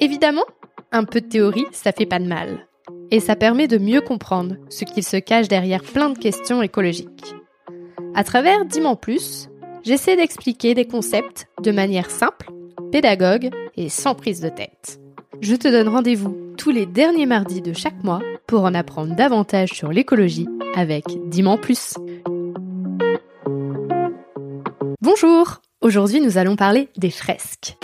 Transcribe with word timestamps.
Évidemment, 0.00 0.44
un 0.92 1.04
peu 1.04 1.20
de 1.20 1.26
théorie, 1.26 1.66
ça 1.72 1.92
fait 1.92 2.06
pas 2.06 2.18
de 2.18 2.26
mal. 2.26 2.68
Et 3.10 3.20
ça 3.20 3.34
permet 3.34 3.66
de 3.68 3.78
mieux 3.78 4.00
comprendre 4.00 4.56
ce 4.68 4.84
qu'il 4.84 5.02
se 5.02 5.16
cache 5.16 5.48
derrière 5.48 5.82
plein 5.82 6.10
de 6.10 6.18
questions 6.18 6.62
écologiques. 6.62 7.34
À 8.14 8.24
travers 8.24 8.64
Diman 8.64 8.96
Plus, 8.96 9.48
j'essaie 9.84 10.16
d'expliquer 10.16 10.74
des 10.74 10.86
concepts 10.86 11.48
de 11.62 11.70
manière 11.70 12.10
simple, 12.10 12.50
pédagogue 12.92 13.50
et 13.76 13.88
sans 13.88 14.14
prise 14.14 14.40
de 14.40 14.48
tête. 14.48 15.00
Je 15.40 15.54
te 15.54 15.68
donne 15.68 15.88
rendez-vous 15.88 16.36
tous 16.56 16.70
les 16.70 16.86
derniers 16.86 17.26
mardis 17.26 17.60
de 17.60 17.72
chaque 17.72 18.02
mois 18.02 18.20
pour 18.46 18.64
en 18.64 18.74
apprendre 18.74 19.14
davantage 19.14 19.70
sur 19.70 19.90
l'écologie 19.90 20.48
avec 20.74 21.04
Diman 21.28 21.58
Plus. 21.58 21.94
Bonjour 25.00 25.60
Aujourd'hui 25.82 26.22
nous 26.22 26.38
allons 26.38 26.56
parler 26.56 26.88
des 26.96 27.10
fresques. 27.10 27.76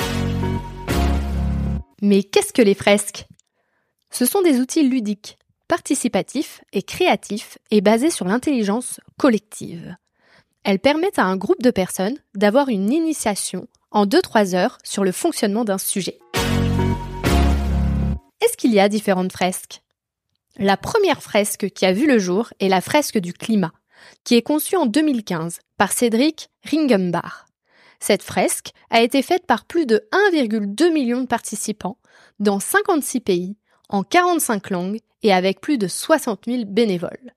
Mais 2.01 2.23
qu'est-ce 2.23 2.55
que 2.55 2.63
les 2.63 2.75
fresques? 2.75 3.27
Ce 4.11 4.25
sont 4.25 4.41
des 4.41 4.61
outils 4.61 4.89
ludiques, 4.89 5.39
participatifs 5.69 6.63
et 6.73 6.83
créatifs 6.83 7.59
et 7.71 7.83
basés 7.83 8.11
sur 8.11 8.25
l'intelligence 8.25 8.99
collective. 9.19 9.95
Elles 10.65 10.79
permettent 10.79 11.19
à 11.19 11.25
un 11.25 11.37
groupe 11.37 11.61
de 11.63 11.71
personnes 11.71 12.17
d'avoir 12.35 12.71
une 12.71 12.91
initiation 12.91 13.69
en 13.91 14.07
2-3 14.07 14.55
heures 14.55 14.79
sur 14.85 15.05
le 15.05 15.13
fonctionnement 15.13 15.65
d'un 15.65 15.79
sujet. 15.79 16.19
Est-ce 18.41 18.57
qu'il 18.57 18.73
y 18.73 18.81
a 18.81 18.89
différentes 18.89 19.33
fresques? 19.33 19.83
La 20.57 20.79
première 20.79 21.23
fresque 21.23 21.69
qui 21.71 21.85
a 21.85 21.93
vu 21.93 22.07
le 22.07 22.19
jour 22.19 22.55
est 22.59 22.69
la 22.69 22.81
fresque 22.81 23.19
du 23.19 23.35
climat, 23.35 23.73
qui 24.25 24.35
est 24.35 24.43
conçue 24.43 24.77
en 24.77 24.87
2015 24.87 25.61
par 25.77 25.93
Cédric 25.93 26.49
Ringenbach. 26.65 27.52
Cette 28.03 28.25
fresque 28.25 28.73
a 28.91 29.01
été 29.01 29.23
faite 29.23 29.47
par 29.47 29.65
plus 29.65 29.87
de 29.87 30.09
1,2 30.33 30.93
million 30.93 31.21
de 31.21 31.27
participants 31.29 31.99
dans 32.41 32.59
56 32.59 33.21
pays, 33.21 33.57
en 33.89 34.03
45 34.03 34.71
langues 34.71 34.99
et 35.23 35.33
avec 35.33 35.61
plus 35.61 35.79
de 35.79 35.87
60 35.87 36.47
000 36.49 36.65
bénévoles. 36.65 37.33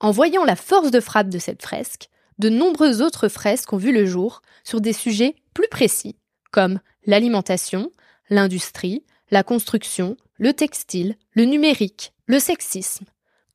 En 0.00 0.10
voyant 0.10 0.46
la 0.46 0.56
force 0.56 0.90
de 0.90 0.98
frappe 0.98 1.28
de 1.28 1.38
cette 1.38 1.60
fresque, 1.60 2.08
de 2.38 2.48
nombreuses 2.48 3.02
autres 3.02 3.28
fresques 3.28 3.70
ont 3.74 3.76
vu 3.76 3.92
le 3.92 4.06
jour 4.06 4.40
sur 4.64 4.80
des 4.80 4.94
sujets 4.94 5.36
plus 5.52 5.68
précis, 5.68 6.16
comme 6.52 6.80
l'alimentation, 7.04 7.92
l'industrie, 8.30 9.04
la 9.30 9.42
construction, 9.42 10.16
le 10.38 10.54
textile, 10.54 11.18
le 11.32 11.44
numérique, 11.44 12.14
le 12.24 12.38
sexisme, 12.38 13.04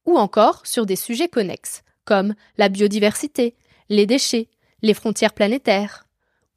ou 0.06 0.20
encore 0.20 0.68
sur 0.68 0.86
des 0.86 0.98
sujets 0.98 1.30
connexes, 1.30 1.82
comme 2.06 2.36
la 2.60 2.70
biodiversité, 2.70 3.56
les 3.90 4.06
déchets, 4.06 4.50
les 4.84 4.94
frontières 4.94 5.34
planétaires, 5.34 6.07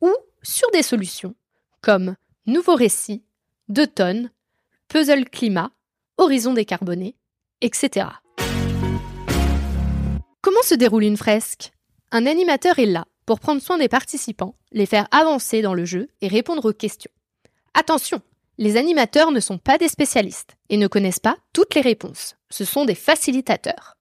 ou 0.00 0.14
sur 0.42 0.70
des 0.70 0.82
solutions 0.82 1.34
comme 1.80 2.16
Nouveau 2.46 2.74
Récit, 2.74 3.22
Deux 3.68 3.86
tonnes, 3.86 4.30
Puzzle 4.88 5.28
Climat, 5.28 5.70
Horizon 6.18 6.52
décarboné, 6.52 7.16
etc. 7.60 8.06
Comment 10.42 10.62
se 10.62 10.74
déroule 10.74 11.04
une 11.04 11.16
fresque? 11.16 11.72
Un 12.10 12.26
animateur 12.26 12.78
est 12.78 12.86
là 12.86 13.06
pour 13.24 13.40
prendre 13.40 13.62
soin 13.62 13.78
des 13.78 13.88
participants, 13.88 14.56
les 14.72 14.86
faire 14.86 15.06
avancer 15.12 15.62
dans 15.62 15.74
le 15.74 15.84
jeu 15.84 16.08
et 16.20 16.28
répondre 16.28 16.68
aux 16.68 16.72
questions. 16.72 17.10
Attention, 17.74 18.20
les 18.58 18.76
animateurs 18.76 19.30
ne 19.30 19.40
sont 19.40 19.58
pas 19.58 19.78
des 19.78 19.88
spécialistes 19.88 20.56
et 20.68 20.76
ne 20.76 20.88
connaissent 20.88 21.20
pas 21.20 21.36
toutes 21.52 21.74
les 21.74 21.80
réponses. 21.80 22.36
Ce 22.50 22.64
sont 22.64 22.84
des 22.84 22.94
facilitateurs. 22.94 23.96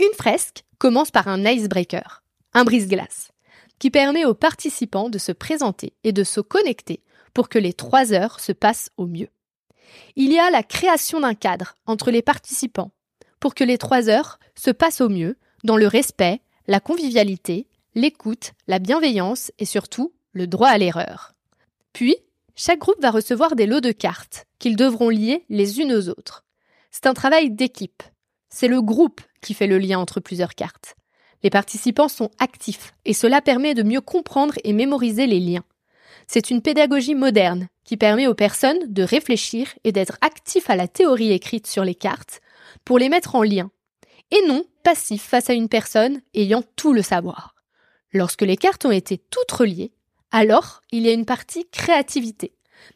Une 0.00 0.14
fresque 0.14 0.64
commence 0.78 1.10
par 1.10 1.28
un 1.28 1.44
icebreaker, 1.44 2.22
un 2.52 2.64
brise-glace 2.64 3.30
qui 3.80 3.90
permet 3.90 4.24
aux 4.24 4.34
participants 4.34 5.08
de 5.08 5.18
se 5.18 5.32
présenter 5.32 5.94
et 6.04 6.12
de 6.12 6.22
se 6.22 6.40
connecter 6.40 7.02
pour 7.34 7.48
que 7.48 7.58
les 7.58 7.72
trois 7.72 8.12
heures 8.12 8.38
se 8.38 8.52
passent 8.52 8.90
au 8.96 9.06
mieux. 9.06 9.28
Il 10.14 10.32
y 10.32 10.38
a 10.38 10.50
la 10.50 10.62
création 10.62 11.18
d'un 11.18 11.34
cadre 11.34 11.74
entre 11.86 12.12
les 12.12 12.22
participants 12.22 12.92
pour 13.40 13.54
que 13.54 13.64
les 13.64 13.78
trois 13.78 14.08
heures 14.08 14.38
se 14.54 14.70
passent 14.70 15.00
au 15.00 15.08
mieux 15.08 15.36
dans 15.64 15.76
le 15.76 15.86
respect, 15.86 16.42
la 16.68 16.78
convivialité, 16.78 17.66
l'écoute, 17.94 18.52
la 18.68 18.78
bienveillance 18.78 19.50
et 19.58 19.64
surtout 19.64 20.12
le 20.32 20.46
droit 20.46 20.68
à 20.68 20.78
l'erreur. 20.78 21.34
Puis, 21.92 22.16
chaque 22.54 22.78
groupe 22.78 23.00
va 23.00 23.10
recevoir 23.10 23.56
des 23.56 23.66
lots 23.66 23.80
de 23.80 23.92
cartes 23.92 24.46
qu'ils 24.58 24.76
devront 24.76 25.08
lier 25.08 25.44
les 25.48 25.80
unes 25.80 25.92
aux 25.92 26.10
autres. 26.10 26.44
C'est 26.90 27.06
un 27.06 27.14
travail 27.14 27.50
d'équipe. 27.50 28.02
C'est 28.50 28.68
le 28.68 28.82
groupe 28.82 29.22
qui 29.40 29.54
fait 29.54 29.66
le 29.66 29.78
lien 29.78 29.98
entre 29.98 30.20
plusieurs 30.20 30.54
cartes. 30.54 30.96
Les 31.42 31.50
participants 31.50 32.08
sont 32.08 32.30
actifs 32.38 32.92
et 33.04 33.14
cela 33.14 33.40
permet 33.40 33.74
de 33.74 33.82
mieux 33.82 34.00
comprendre 34.00 34.54
et 34.64 34.72
mémoriser 34.72 35.26
les 35.26 35.40
liens. 35.40 35.64
C'est 36.26 36.50
une 36.50 36.62
pédagogie 36.62 37.14
moderne 37.14 37.68
qui 37.84 37.96
permet 37.96 38.26
aux 38.26 38.34
personnes 38.34 38.92
de 38.92 39.02
réfléchir 39.02 39.74
et 39.84 39.92
d'être 39.92 40.18
actifs 40.20 40.70
à 40.70 40.76
la 40.76 40.86
théorie 40.86 41.32
écrite 41.32 41.66
sur 41.66 41.84
les 41.84 41.94
cartes 41.94 42.40
pour 42.84 42.98
les 42.98 43.08
mettre 43.08 43.34
en 43.34 43.42
lien, 43.42 43.70
et 44.30 44.46
non 44.46 44.64
passifs 44.84 45.24
face 45.24 45.50
à 45.50 45.54
une 45.54 45.68
personne 45.68 46.20
ayant 46.34 46.62
tout 46.76 46.92
le 46.92 47.02
savoir. 47.02 47.54
Lorsque 48.12 48.42
les 48.42 48.56
cartes 48.56 48.84
ont 48.84 48.90
été 48.90 49.18
toutes 49.18 49.50
reliées, 49.50 49.92
alors 50.30 50.82
il 50.92 51.02
y 51.02 51.08
a 51.08 51.12
une 51.12 51.26
partie 51.26 51.66
créativité 51.70 52.54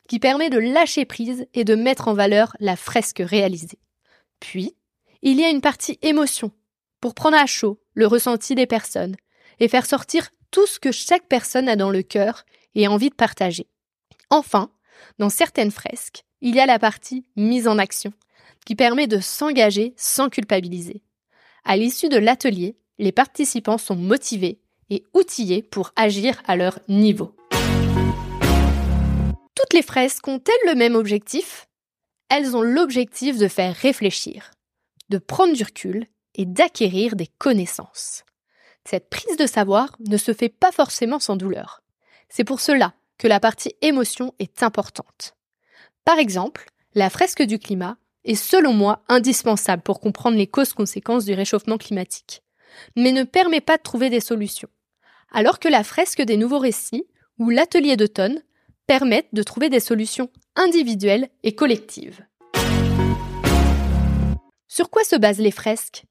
qui 0.08 0.18
permet 0.18 0.50
de 0.50 0.58
lâcher 0.58 1.04
prise 1.04 1.46
et 1.54 1.64
de 1.64 1.74
mettre 1.74 2.08
en 2.08 2.14
valeur 2.14 2.56
la 2.60 2.76
fresque 2.76 3.22
réalisée. 3.24 3.78
Puis, 4.40 4.76
il 5.22 5.40
y 5.40 5.44
a 5.44 5.50
une 5.50 5.60
partie 5.60 5.98
émotion 6.02 6.52
pour 7.04 7.14
prendre 7.14 7.36
à 7.36 7.44
chaud 7.44 7.78
le 7.92 8.06
ressenti 8.06 8.54
des 8.54 8.64
personnes 8.66 9.16
et 9.60 9.68
faire 9.68 9.84
sortir 9.84 10.30
tout 10.50 10.66
ce 10.66 10.80
que 10.80 10.90
chaque 10.90 11.28
personne 11.28 11.68
a 11.68 11.76
dans 11.76 11.90
le 11.90 12.02
cœur 12.02 12.46
et 12.74 12.88
envie 12.88 13.10
de 13.10 13.14
partager. 13.14 13.68
Enfin, 14.30 14.70
dans 15.18 15.28
certaines 15.28 15.70
fresques, 15.70 16.24
il 16.40 16.54
y 16.54 16.60
a 16.60 16.64
la 16.64 16.78
partie 16.78 17.26
mise 17.36 17.68
en 17.68 17.76
action, 17.76 18.14
qui 18.64 18.74
permet 18.74 19.06
de 19.06 19.20
s'engager 19.20 19.92
sans 19.98 20.30
culpabiliser. 20.30 21.02
À 21.66 21.76
l'issue 21.76 22.08
de 22.08 22.16
l'atelier, 22.16 22.78
les 22.98 23.12
participants 23.12 23.76
sont 23.76 23.96
motivés 23.96 24.62
et 24.88 25.04
outillés 25.12 25.62
pour 25.62 25.92
agir 25.96 26.42
à 26.46 26.56
leur 26.56 26.78
niveau. 26.88 27.36
Toutes 29.54 29.74
les 29.74 29.82
fresques 29.82 30.26
ont-elles 30.26 30.70
le 30.70 30.74
même 30.74 30.94
objectif? 30.94 31.68
Elles 32.30 32.56
ont 32.56 32.62
l'objectif 32.62 33.36
de 33.36 33.48
faire 33.48 33.76
réfléchir, 33.76 34.52
de 35.10 35.18
prendre 35.18 35.52
du 35.52 35.64
recul 35.64 36.06
et 36.34 36.46
d'acquérir 36.46 37.16
des 37.16 37.26
connaissances. 37.26 38.24
Cette 38.84 39.08
prise 39.08 39.36
de 39.36 39.46
savoir 39.46 39.96
ne 40.06 40.16
se 40.16 40.32
fait 40.32 40.48
pas 40.48 40.72
forcément 40.72 41.18
sans 41.18 41.36
douleur. 41.36 41.82
C'est 42.28 42.44
pour 42.44 42.60
cela 42.60 42.94
que 43.18 43.28
la 43.28 43.40
partie 43.40 43.74
émotion 43.80 44.34
est 44.38 44.62
importante. 44.62 45.34
Par 46.04 46.18
exemple, 46.18 46.66
la 46.94 47.10
fresque 47.10 47.42
du 47.42 47.58
climat 47.58 47.96
est 48.24 48.34
selon 48.34 48.72
moi 48.72 49.02
indispensable 49.08 49.82
pour 49.82 50.00
comprendre 50.00 50.36
les 50.36 50.46
causes-conséquences 50.46 51.24
du 51.24 51.34
réchauffement 51.34 51.78
climatique, 51.78 52.42
mais 52.96 53.12
ne 53.12 53.24
permet 53.24 53.60
pas 53.60 53.76
de 53.76 53.82
trouver 53.82 54.10
des 54.10 54.20
solutions. 54.20 54.68
Alors 55.32 55.58
que 55.58 55.68
la 55.68 55.84
fresque 55.84 56.22
des 56.22 56.36
nouveaux 56.36 56.58
récits 56.58 57.06
ou 57.38 57.50
l'atelier 57.50 57.96
d'automne 57.96 58.42
permettent 58.86 59.32
de 59.32 59.42
trouver 59.42 59.70
des 59.70 59.80
solutions 59.80 60.30
individuelles 60.56 61.28
et 61.42 61.54
collectives. 61.54 62.24
Sur 64.68 64.90
quoi 64.90 65.04
se 65.04 65.16
basent 65.16 65.40
les 65.40 65.50
fresques? 65.50 66.04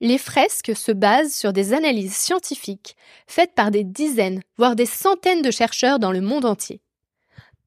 Les 0.00 0.18
fresques 0.18 0.76
se 0.76 0.92
basent 0.92 1.34
sur 1.34 1.52
des 1.52 1.72
analyses 1.72 2.14
scientifiques 2.14 2.96
faites 3.26 3.54
par 3.54 3.70
des 3.70 3.84
dizaines, 3.84 4.42
voire 4.56 4.76
des 4.76 4.86
centaines 4.86 5.42
de 5.42 5.50
chercheurs 5.50 5.98
dans 5.98 6.12
le 6.12 6.20
monde 6.20 6.44
entier. 6.44 6.80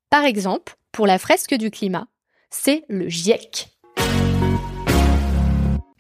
Par 0.10 0.26
exemple, 0.26 0.78
pour 0.92 1.08
la 1.08 1.20
fresque 1.20 1.56
du 1.56 1.72
climat, 1.72 2.08
c'est 2.50 2.84
le 2.88 3.10
GIEC. 3.10 3.68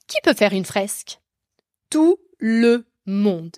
Qui 0.08 0.18
peut 0.24 0.34
faire 0.34 0.54
une 0.54 0.66
fresque? 0.66 1.20
Tout 1.90 2.18
le 2.40 2.86
monde. 3.06 3.58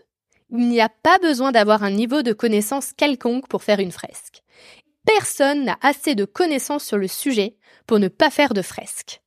Il 0.49 0.67
n'y 0.67 0.81
a 0.81 0.89
pas 0.89 1.17
besoin 1.19 1.51
d'avoir 1.53 1.83
un 1.83 1.91
niveau 1.91 2.23
de 2.23 2.33
connaissance 2.33 2.91
quelconque 2.91 3.47
pour 3.47 3.63
faire 3.63 3.79
une 3.79 3.91
fresque. 3.91 4.43
Personne 5.05 5.63
n'a 5.63 5.77
assez 5.81 6.13
de 6.15 6.25
connaissances 6.25 6.83
sur 6.83 6.97
le 6.97 7.07
sujet 7.07 7.55
pour 7.87 7.99
ne 7.99 8.09
pas 8.09 8.29
faire 8.29 8.53
de 8.53 8.61
fresque 8.61 9.21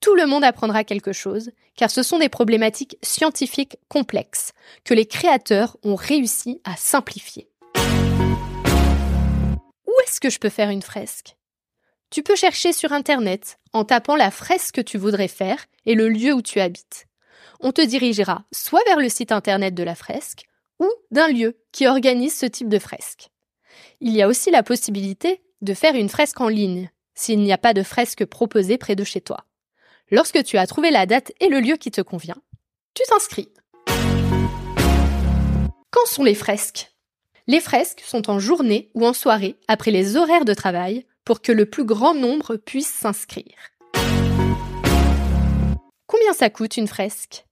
tout 0.00 0.14
le 0.14 0.26
monde 0.26 0.44
apprendra 0.44 0.82
quelque 0.84 1.12
chose, 1.12 1.50
car 1.76 1.90
ce 1.90 2.02
sont 2.02 2.18
des 2.18 2.28
problématiques 2.28 2.96
scientifiques 3.02 3.76
complexes 3.88 4.52
que 4.84 4.94
les 4.94 5.06
créateurs 5.06 5.76
ont 5.82 5.94
réussi 5.94 6.60
à 6.64 6.76
simplifier. 6.76 7.48
Où 9.86 9.92
est-ce 10.04 10.20
que 10.20 10.30
je 10.30 10.38
peux 10.38 10.48
faire 10.48 10.70
une 10.70 10.82
fresque? 10.82 11.36
Tu 12.10 12.22
peux 12.22 12.36
chercher 12.36 12.72
sur 12.72 12.92
Internet 12.92 13.58
en 13.72 13.84
tapant 13.84 14.16
la 14.16 14.30
fresque 14.30 14.76
que 14.76 14.80
tu 14.80 14.98
voudrais 14.98 15.28
faire 15.28 15.64
et 15.86 15.94
le 15.94 16.08
lieu 16.08 16.32
où 16.32 16.42
tu 16.42 16.60
habites. 16.60 17.06
On 17.60 17.72
te 17.72 17.82
dirigera 17.82 18.44
soit 18.52 18.82
vers 18.86 18.98
le 18.98 19.08
site 19.08 19.32
Internet 19.32 19.74
de 19.74 19.82
la 19.82 19.94
fresque, 19.94 20.46
ou 20.80 20.88
d'un 21.10 21.28
lieu 21.28 21.58
qui 21.72 21.86
organise 21.86 22.36
ce 22.36 22.46
type 22.46 22.68
de 22.68 22.78
fresque. 22.78 23.28
Il 24.00 24.12
y 24.12 24.22
a 24.22 24.28
aussi 24.28 24.50
la 24.50 24.62
possibilité 24.62 25.42
de 25.60 25.74
faire 25.74 25.94
une 25.94 26.08
fresque 26.08 26.40
en 26.40 26.48
ligne, 26.48 26.90
s'il 27.14 27.40
n'y 27.40 27.52
a 27.52 27.58
pas 27.58 27.74
de 27.74 27.82
fresque 27.82 28.24
proposée 28.24 28.78
près 28.78 28.96
de 28.96 29.04
chez 29.04 29.20
toi. 29.20 29.44
Lorsque 30.12 30.42
tu 30.42 30.58
as 30.58 30.66
trouvé 30.66 30.90
la 30.90 31.06
date 31.06 31.30
et 31.38 31.46
le 31.46 31.60
lieu 31.60 31.76
qui 31.76 31.92
te 31.92 32.00
convient, 32.00 32.36
tu 32.94 33.02
t'inscris. 33.08 33.48
Quand 35.92 36.06
sont 36.06 36.24
les 36.24 36.34
fresques? 36.34 36.90
Les 37.46 37.60
fresques 37.60 38.02
sont 38.04 38.28
en 38.28 38.40
journée 38.40 38.90
ou 38.94 39.06
en 39.06 39.12
soirée 39.12 39.54
après 39.68 39.92
les 39.92 40.16
horaires 40.16 40.44
de 40.44 40.52
travail 40.52 41.06
pour 41.24 41.40
que 41.40 41.52
le 41.52 41.64
plus 41.64 41.84
grand 41.84 42.14
nombre 42.14 42.56
puisse 42.56 42.92
s'inscrire. 42.92 43.54
Combien 46.08 46.32
ça 46.32 46.50
coûte 46.50 46.76
une 46.76 46.88
fresque? 46.88 47.46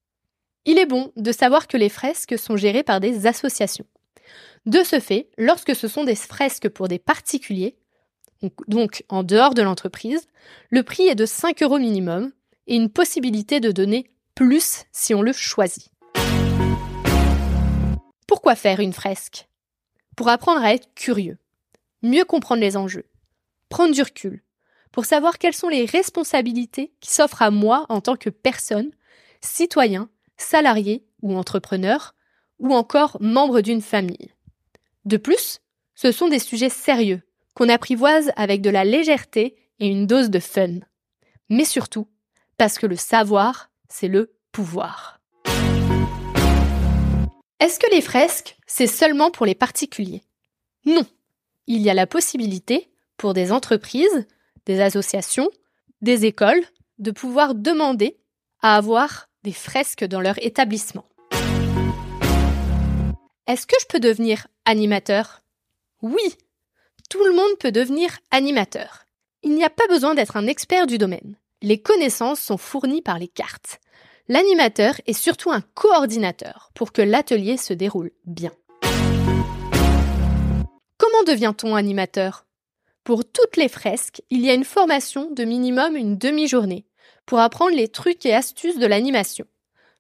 Il 0.65 0.79
est 0.79 0.87
bon 0.87 1.13
de 1.15 1.31
savoir 1.31 1.69
que 1.69 1.77
les 1.77 1.89
fresques 1.89 2.37
sont 2.37 2.57
gérées 2.57 2.83
par 2.83 2.99
des 2.99 3.29
associations. 3.29 3.87
De 4.67 4.83
ce 4.83 4.99
fait, 4.99 5.31
lorsque 5.39 5.77
ce 5.77 5.87
sont 5.87 6.03
des 6.03 6.17
fresques 6.17 6.69
pour 6.69 6.89
des 6.89 6.99
particuliers, 6.99 7.77
donc 8.67 9.05
en 9.09 9.23
dehors 9.23 9.55
de 9.55 9.63
l'entreprise, 9.63 10.27
le 10.71 10.83
prix 10.83 11.07
est 11.07 11.15
de 11.15 11.25
5 11.25 11.63
euros 11.63 11.79
minimum 11.79 12.33
et 12.69 12.76
une 12.76 12.91
possibilité 12.91 13.59
de 13.59 13.73
donner 13.73 14.11
plus 14.35 14.85
si 14.93 15.15
on 15.15 15.23
le 15.23 15.32
choisit. 15.32 15.91
Pourquoi 18.29 18.55
faire 18.55 18.79
une 18.79 18.93
fresque? 18.93 19.49
Pour 20.15 20.29
apprendre 20.29 20.62
à 20.62 20.75
être 20.75 20.94
curieux, 20.94 21.38
mieux 22.03 22.25
comprendre 22.25 22.61
les 22.61 22.76
enjeux, 22.76 23.06
prendre 23.69 23.94
du 23.94 24.03
recul, 24.03 24.44
pour 24.93 25.06
savoir 25.06 25.38
quelles 25.38 25.55
sont 25.55 25.69
les 25.69 25.85
responsabilités 25.85 26.93
qui 27.00 27.12
s'offrent 27.12 27.43
à 27.43 27.50
moi 27.50 27.87
en 27.88 28.00
tant 28.00 28.17
que 28.17 28.31
personne, 28.31 28.91
citoyen, 29.41 30.09
salarié 30.37 31.05
ou 31.23 31.37
entrepreneur, 31.37 32.14
ou 32.59 32.75
encore 32.75 33.17
membre 33.21 33.61
d'une 33.61 33.82
famille. 33.82 34.32
De 35.05 35.17
plus, 35.17 35.61
ce 35.94 36.12
sont 36.12 36.29
des 36.29 36.38
sujets 36.38 36.69
sérieux 36.69 37.23
qu'on 37.55 37.69
apprivoise 37.69 38.31
avec 38.37 38.61
de 38.61 38.71
la 38.71 38.85
légèreté 38.85 39.56
et 39.81 39.88
une 39.88 40.06
dose 40.06 40.31
de 40.31 40.38
fun. 40.38 40.79
Mais 41.49 41.64
surtout, 41.64 42.09
parce 42.59 42.77
que 42.77 42.87
le 42.87 42.97
savoir, 42.97 43.71
c'est 43.89 44.09
le 44.09 44.35
pouvoir. 44.53 45.21
Est-ce 47.61 47.79
que 47.79 47.91
les 47.93 48.03
fresques, 48.03 48.57
c'est 48.67 48.89
seulement 48.89 49.31
pour 49.31 49.47
les 49.47 49.55
particuliers? 49.55 50.23
Non. 50.85 51.07
Il 51.67 51.83
y 51.83 51.91
a 51.91 51.95
la 51.95 52.07
possibilité, 52.07 52.91
pour 53.17 53.33
des 53.33 53.53
entreprises, 53.53 54.27
des 54.67 54.81
associations, 54.81 55.49
des 56.03 56.27
écoles, 56.27 56.65
de 56.99 57.11
pouvoir 57.11 57.55
demander 57.55 58.19
à 58.61 58.77
avoir 58.77 59.29
des 59.45 59.53
fresques 59.53 60.05
dans 60.05 60.21
leur 60.21 60.45
établissement. 60.45 61.05
Est-ce 63.47 63.67
que 63.67 63.77
je 63.81 63.87
peux 63.89 64.01
devenir 64.01 64.49
animateur? 64.65 65.43
Oui, 66.03 66.37
tout 67.09 67.25
le 67.25 67.35
monde 67.35 67.59
peut 67.61 67.73
devenir 67.73 68.19
animateur. 68.31 69.05
Il 69.43 69.55
n'y 69.55 69.65
a 69.65 69.71
pas 69.71 69.87
besoin 69.87 70.15
d'être 70.15 70.37
un 70.37 70.47
expert 70.49 70.87
du 70.87 70.99
domaine. 70.99 71.38
Les 71.61 71.83
connaissances 71.83 72.39
sont 72.39 72.57
fournies 72.57 73.03
par 73.03 73.19
les 73.19 73.27
cartes. 73.27 73.81
L'animateur 74.29 74.95
est 75.07 75.13
surtout 75.13 75.51
un 75.51 75.61
coordinateur 75.61 76.71
pour 76.73 76.93
que 76.93 77.03
l'atelier 77.03 77.57
se 77.57 77.73
déroule 77.73 78.13
bien. 78.27 78.53
Comment 80.99 81.25
devient-on 81.27 81.75
animateur? 81.75 82.47
Pour 83.03 83.25
toutes 83.25 83.57
les 83.57 83.69
fresques, 83.69 84.23
il 84.31 84.43
y 84.43 84.51
a 84.51 84.55
une 84.55 84.65
formation 84.65 85.33
de 85.33 85.45
minimum 85.45 85.97
une 85.97 86.17
demi-journée 86.17 86.87
pour 87.27 87.41
apprendre 87.41 87.75
les 87.75 87.89
trucs 87.89 88.25
et 88.25 88.35
astuces 88.35 88.79
de 88.79 88.87
l'animation. 88.87 89.47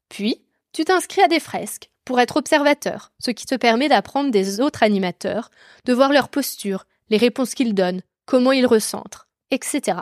Puis, 0.08 0.44
tu 0.72 0.84
t'inscris 0.84 1.22
à 1.22 1.28
des 1.28 1.40
fresques 1.40 1.90
pour 2.04 2.20
être 2.20 2.36
observateur, 2.36 3.10
ce 3.18 3.32
qui 3.32 3.46
te 3.46 3.56
permet 3.56 3.88
d'apprendre 3.88 4.30
des 4.30 4.60
autres 4.60 4.84
animateurs, 4.84 5.50
de 5.86 5.92
voir 5.92 6.12
leur 6.12 6.28
posture, 6.28 6.86
les 7.10 7.16
réponses 7.16 7.54
qu'ils 7.54 7.74
donnent, 7.74 8.02
comment 8.26 8.52
ils 8.52 8.66
recentrent, 8.66 9.26
etc. 9.50 9.98